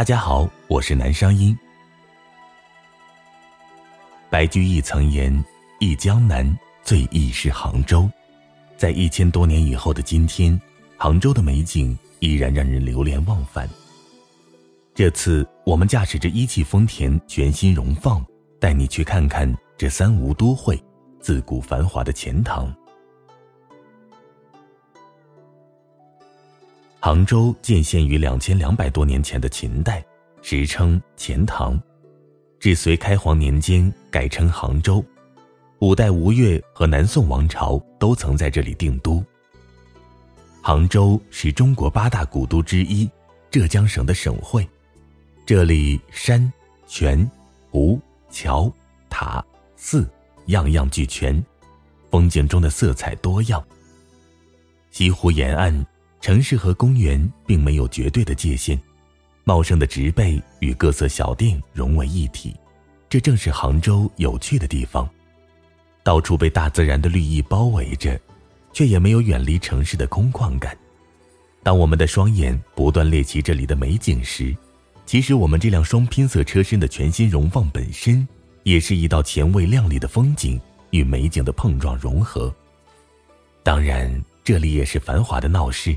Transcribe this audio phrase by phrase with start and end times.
[0.00, 1.54] 大家好，我是南商英。
[4.30, 5.44] 白居易曾言
[5.78, 8.10] ：“忆江南，最忆是杭州。”
[8.78, 10.58] 在一千多年以后的今天，
[10.96, 13.68] 杭州的美景依然让人流连忘返。
[14.94, 18.24] 这次我们驾驶着一汽丰田全新荣放，
[18.58, 20.82] 带你去看看这三吴都会
[21.20, 22.74] 自古繁华的钱塘。
[27.02, 30.04] 杭州建县于两千两百多年前的秦代，
[30.42, 31.80] 时称钱塘。
[32.58, 35.02] 至隋开皇年间改称杭州，
[35.78, 39.24] 五代吴越和南宋王朝都曾在这里定都。
[40.60, 43.08] 杭州是中国八大古都之一，
[43.50, 44.68] 浙江省的省会。
[45.46, 46.52] 这里山、
[46.86, 47.28] 泉、
[47.70, 47.98] 湖、
[48.28, 48.70] 桥、
[49.08, 49.42] 塔、
[49.74, 50.06] 寺，
[50.48, 51.42] 样样俱全，
[52.10, 53.64] 风景中的色彩多样。
[54.90, 55.86] 西湖沿岸，
[56.20, 58.80] 城市和公园并没有绝对的界限。
[59.44, 62.54] 茂盛的植被与各色小店融为一体，
[63.08, 65.08] 这正是杭州有趣的地方。
[66.02, 68.20] 到处被大自然的绿意包围着，
[68.72, 70.76] 却也没有远离城市的空旷感。
[71.62, 74.56] 当我们的双眼不断猎奇这里的美景时，
[75.04, 78.26] 其实我们这辆双拼色车身的全新荣放本身，
[78.62, 80.60] 也是一道前卫亮丽的风景
[80.90, 82.54] 与美景的碰撞融合。
[83.62, 85.94] 当然，这里也是繁华的闹市，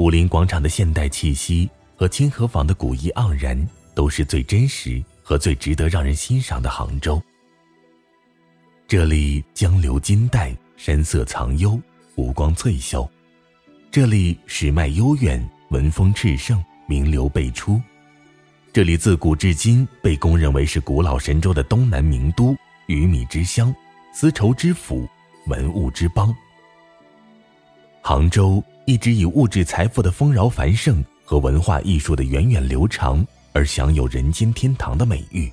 [0.00, 1.68] 武林广场的现代气息。
[1.94, 7.22] 和清河坊的古意盎然，都是最真实和最值得让人欣赏的杭州。
[8.88, 11.78] 这里江流金带，山色藏幽，
[12.14, 13.06] 湖光翠秀；
[13.90, 17.78] 这里史脉悠远，文风炽盛，名流辈出；
[18.72, 22.56] 这里自古至今被公认为是古老神州的东南名都，
[22.86, 23.74] 鱼米之乡，
[24.14, 25.06] 丝绸之府，
[25.48, 26.34] 文物之邦。
[28.00, 31.04] 杭州一直以物质财富的丰饶繁盛。
[31.24, 35.48] 和文化艺术的源远流长而享有“人间天堂”的美誉。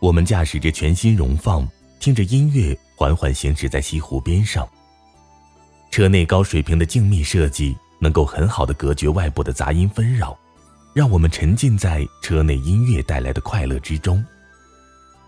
[0.00, 1.68] 我们驾驶着全新荣放，
[2.00, 4.66] 听着音乐，缓缓行驶在西湖边上。
[5.90, 10.34] 车内高水平的静谧设计，能够很好的隔绝外部的杂音纷扰，
[10.94, 14.24] 让我们沉浸在车内音乐带来的快乐之中。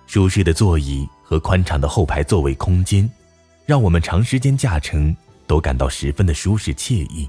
[0.06, 3.06] 舒适的座椅和宽敞的后排座位空间，
[3.66, 5.14] 让我们长时间驾乘。
[5.46, 7.28] 都感到十分的舒适惬意。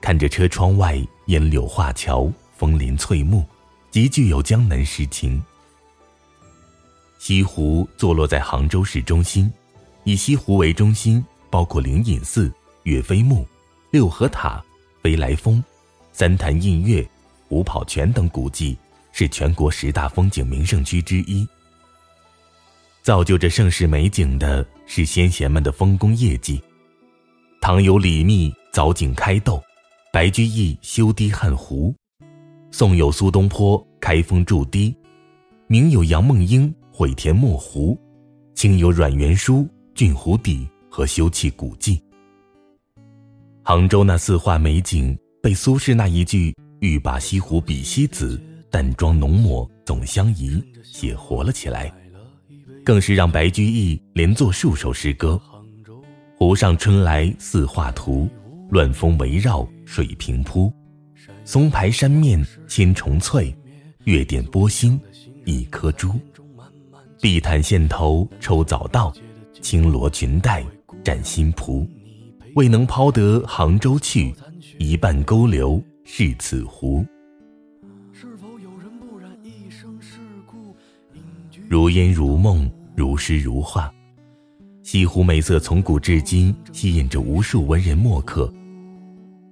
[0.00, 3.44] 看着车窗外烟柳画桥，枫林翠木，
[3.92, 5.40] 极具有江南诗情。
[7.18, 9.48] 西湖坐落在杭州市中心，
[10.04, 12.52] 以西湖为中心，包括灵隐寺、
[12.84, 13.46] 岳飞墓、
[13.92, 14.60] 六合塔、
[15.00, 15.62] 飞来峰、
[16.12, 17.08] 三潭印月、
[17.50, 18.76] 五跑泉等古迹，
[19.12, 21.46] 是全国十大风景名胜区之一。
[23.08, 26.60] 造就这盛世美景的是先贤们的丰功业绩。
[27.58, 29.62] 唐有李密凿井开斗，
[30.12, 31.94] 白居易修堤汉湖，
[32.70, 34.94] 宋有苏东坡开封筑堤，
[35.68, 37.98] 明有杨梦英毁田没湖，
[38.54, 41.98] 清有阮元书浚湖底和修葺古迹。
[43.62, 48.38] 杭州那四画美景，被苏轼那一句“欲把西湖比西子，
[48.70, 51.90] 淡妆浓抹总相宜”写活了起来。
[52.88, 55.38] 更是让白居易连作数首诗歌
[56.38, 58.26] ：“湖上春来似画图，
[58.70, 60.72] 乱峰围绕水平铺。
[61.44, 63.54] 松排山面千重翠，
[64.04, 64.98] 月点波心
[65.44, 66.14] 一颗珠。
[67.20, 69.12] 碧潭线头抽早稻，
[69.60, 70.64] 青罗裙带
[71.04, 71.86] 展新蒲。
[72.54, 74.34] 未能抛得杭州去，
[74.78, 77.04] 一半勾留是此湖。”
[81.68, 82.66] 如烟如梦。
[82.98, 83.88] 如诗如画，
[84.82, 88.52] 西湖美色从古至今吸引着无数文人墨客。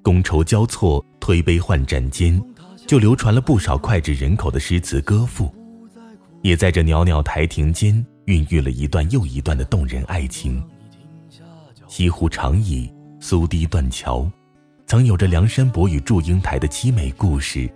[0.02, 2.42] 觥筹交错，推杯换盏间，
[2.88, 5.48] 就流传了不少脍炙人口的诗词歌赋，
[6.42, 10.60] 也在这袅袅台亭间孕育了一段又一段的动人爱情。
[11.86, 14.28] 西湖长椅，苏堤断桥，
[14.88, 17.72] 曾有着梁山伯与祝英台的凄美故事，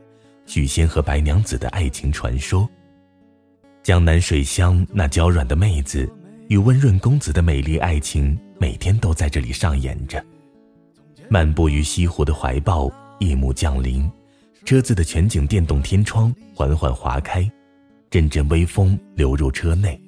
[0.46, 2.69] 许仙和白娘子的爱情传说。
[3.82, 6.06] 江南水乡那娇软的妹子
[6.48, 10.22] 与温润公子的美丽爱情，每天都在这里上演着。
[11.30, 12.90] 漫步于西湖的怀抱，
[13.20, 14.08] 夜幕降临，
[14.66, 17.50] 车子的全景电动天窗缓缓划开，
[18.10, 19.98] 阵阵微风流入车内，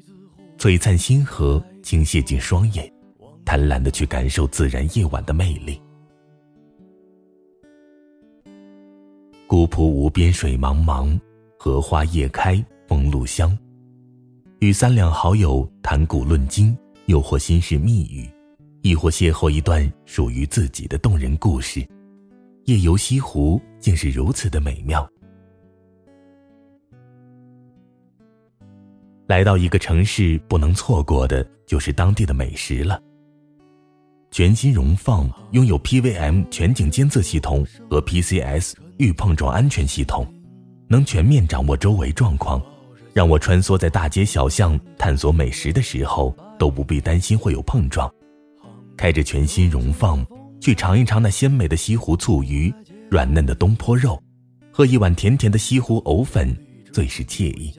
[0.58, 2.92] 璀璨星河倾泻进双眼，
[3.42, 5.80] 贪婪的去感受自然夜晚的魅力。
[9.46, 11.18] 孤浦无边水茫茫，
[11.58, 12.62] 荷花叶开。
[12.88, 13.56] 风露香，
[14.62, 18.30] 与三两好友谈古论今，又或心事密语，
[18.82, 21.84] 亦或邂逅一段属于自己的动人故事。
[22.66, 25.04] 夜游西湖竟是如此的美妙。
[29.26, 33.02] 来到一个城市，不能错过的就是当地的美食了。
[34.30, 40.24] 全新荣放拥有 PVM 全景监测系统和 PCS 预碰撞安全系统，
[40.86, 42.62] 能全面掌握周围状况，
[43.12, 48.10] 让我穿梭在大街小巷探索美食的时候都不必担心会有碰撞。
[48.96, 50.24] 开着全新荣放，
[50.60, 52.72] 去尝一尝那鲜美的西湖醋鱼、
[53.10, 54.22] 软嫩的东坡肉，
[54.72, 56.56] 喝一碗甜甜的西湖藕粉，
[56.92, 57.74] 最是惬意。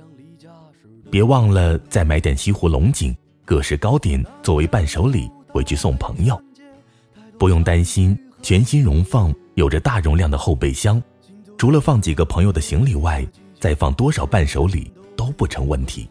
[1.10, 3.16] 别忘了再买点西湖龙井、
[3.46, 5.30] 各式糕点作为伴手礼。
[5.54, 6.42] 回去送朋友，
[7.38, 8.18] 不用担心。
[8.42, 11.00] 全新荣放有着大容量的后备箱，
[11.60, 13.24] 除了放几个朋友的行李外，
[13.60, 16.10] 再放多少伴手礼都不成问题。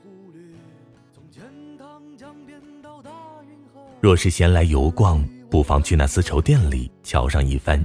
[4.01, 7.85] 若是闲来游逛，不妨去那丝绸店里瞧上一番。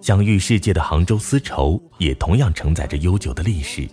[0.00, 3.88] 享誉世界的杭州丝绸，也同样承载着悠久的历史，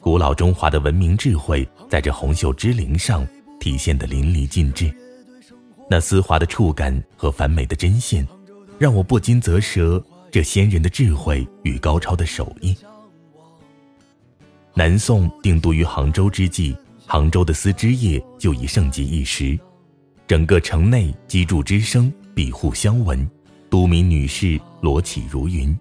[0.00, 3.26] 古老中华的文明智慧，在这红袖织绫上
[3.58, 4.92] 体现得淋漓尽致。
[5.90, 8.26] 那丝滑的触感和繁美的针线，
[8.78, 10.02] 让我不禁啧舌。
[10.30, 12.76] 这先人的智慧与高超的手艺。
[14.76, 16.76] 南宋定都于杭州之际，
[17.06, 19.56] 杭州的丝织业就已盛极一时，
[20.26, 23.24] 整个城内机杼之声，比户相闻，
[23.70, 25.76] 都民女士罗绮如云。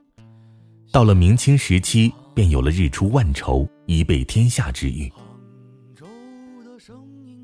[0.92, 5.12] 到了明清时期，便有了日出万绸，一被天下之誉。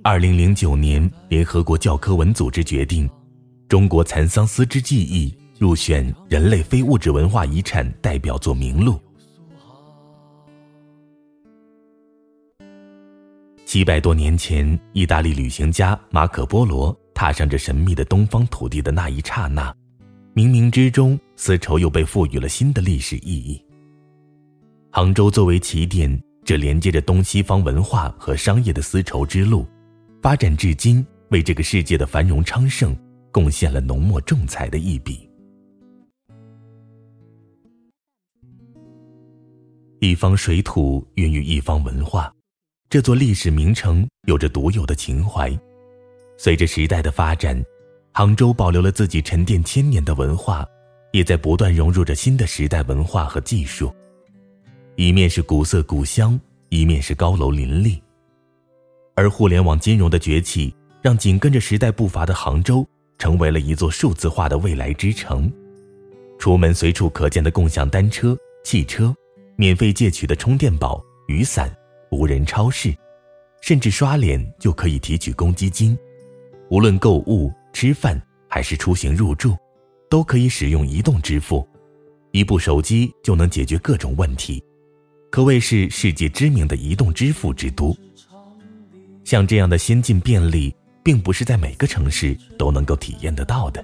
[0.03, 3.09] 二零零九年，联合国教科文组织决定，
[3.67, 9.01] 中国蚕桑丝织技艺入选人类非物质文化遗产代表作名录。
[13.69, 19.71] 七百多年前，意大利旅行家马可·波罗踏上这神秘的东方土地的那一刹那，
[20.33, 23.63] 冥冥之中，丝绸又被赋予了新的历史意义。
[24.89, 29.67] 杭州作为起点，这连接着东西方文化和商业的丝绸之路。
[30.19, 32.97] 发展至今，为这个世界的繁荣昌盛
[33.31, 35.29] 贡献了浓墨重彩的一笔。
[39.99, 42.33] 一方水土孕育一方文化，
[42.89, 45.55] 这座历史名城有着独有的情怀。
[46.37, 47.63] 随着时代的发展，
[48.11, 50.65] 杭州保留了自己沉淀千年的文化，
[51.11, 53.93] 也在不断融入着新的时代文化和技术。
[54.95, 56.39] 一面是古色古香，
[56.69, 58.01] 一面是高楼林立。
[59.13, 62.83] 而互联网金融的崛起，让紧跟着时代步伐的杭州
[63.19, 65.51] 成为了一座数字化的未来之城。
[66.39, 69.13] 出门随处可见的共享单车、汽车，
[69.57, 71.71] 免费借取的充电宝、雨伞，
[72.11, 72.93] 无人超市，
[73.61, 75.97] 甚至刷脸就可以提取公积金。
[76.69, 79.55] 无论购物、吃饭还是出行入住，
[80.09, 81.67] 都可以使用移动支付，
[82.31, 84.63] 一部手机就能解决各种问题，
[85.31, 87.95] 可谓是世界知名的移动支付之都。
[89.23, 93.83] 像这样的先进便利，并不是在每个城市都能够体验得到的。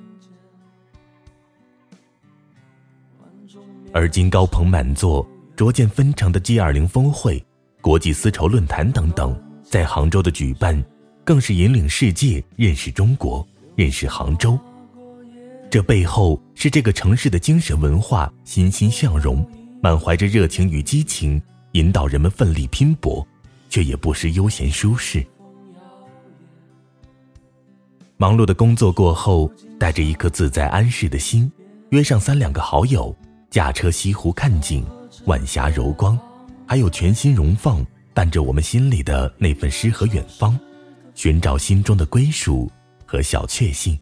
[3.94, 7.44] 而今高朋满座、逐渐纷呈的 G20 峰会、
[7.85, 10.83] 国际丝绸论坛等等，在杭州的举办，
[11.23, 14.57] 更是引领世界认识中国、认识杭州。
[15.69, 19.47] 这背后是这个城市的精神文化欣欣向荣，
[19.83, 21.39] 满怀着热情与激情，
[21.73, 23.23] 引导人们奋力拼搏，
[23.69, 25.23] 却也不失悠闲舒适。
[28.18, 29.47] 忙碌的工作过后，
[29.80, 31.51] 带着一颗自在安适的心，
[31.92, 33.15] 约上三两个好友，
[33.51, 34.83] 驾车西湖看景，
[35.25, 36.18] 晚霞柔光，
[36.68, 40.60] 还有全新荣放，伴着我们心里的那份诗和远方，
[41.14, 42.72] 寻找心中的归属
[43.06, 43.98] 和小确幸。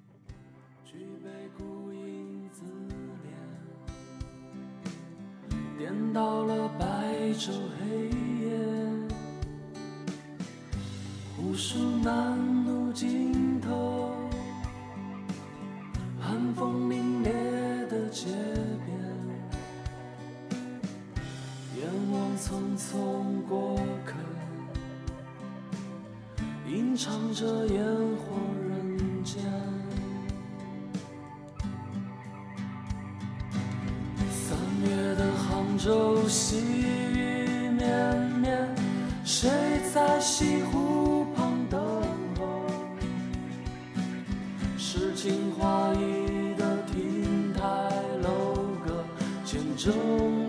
[26.96, 28.36] 唱着烟火
[28.70, 29.42] 人间。
[34.30, 38.76] 三月的杭州，细雨绵绵，
[39.26, 39.50] 谁
[39.94, 41.82] 在西湖旁等
[42.38, 42.64] 候？
[44.78, 46.34] 诗情画意。
[46.56, 47.62] 的亭台
[48.22, 48.30] 楼
[48.86, 49.04] 阁
[49.44, 50.43] 见证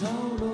[0.00, 0.06] 角
[0.38, 0.48] 落。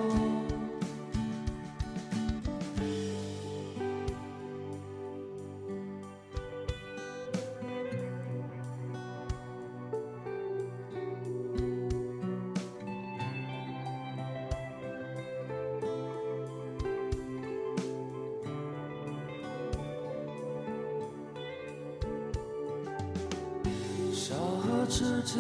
[24.13, 25.39] 小河直街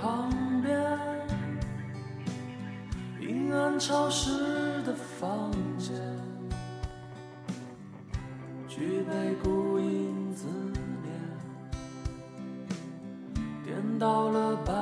[0.00, 0.30] 旁
[0.62, 1.11] 边，
[3.54, 5.94] 暗潮湿的房间，
[8.66, 10.48] 举杯孤影自
[11.04, 11.10] 怜，
[13.62, 14.72] 颠倒了白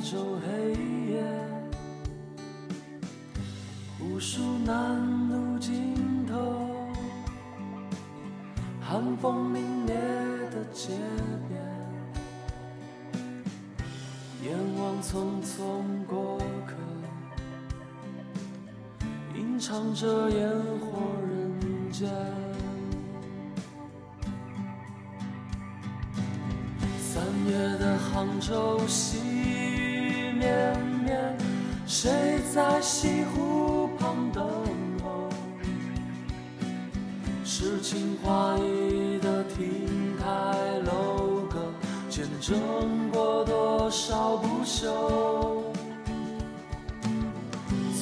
[0.00, 0.74] 昼黑
[1.12, 1.24] 夜，
[4.00, 6.88] 无数南路尽头，
[8.80, 9.88] 寒风凛冽
[10.50, 10.92] 的街
[11.48, 11.60] 边。
[14.42, 16.74] 眼望匆匆过客，
[19.60, 20.48] 唱着烟
[20.80, 22.08] 火人间。
[26.98, 31.36] 三月的杭州细雨绵绵，
[31.86, 34.42] 谁在西湖旁等
[35.04, 35.28] 候？
[37.44, 41.58] 诗情画意的亭台楼阁。
[42.08, 42.58] 见证
[43.12, 45.59] 过多少不朽？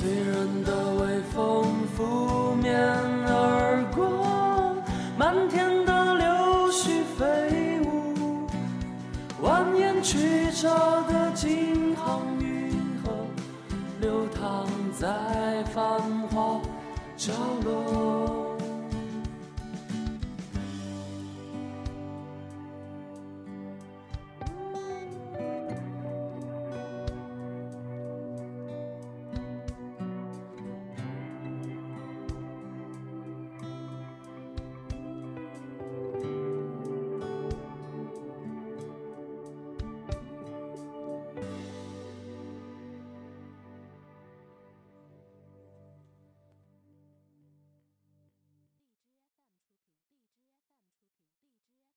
[0.00, 1.64] 醉人的微风
[1.96, 2.78] 拂面
[3.26, 4.76] 而过，
[5.16, 8.46] 漫天的柳絮飞舞，
[9.42, 10.68] 蜿蜒曲折
[11.08, 12.70] 的京杭运
[13.02, 13.10] 河，
[14.00, 16.00] 流淌在繁
[16.30, 16.60] 华
[17.16, 17.32] 角
[17.64, 18.17] 落。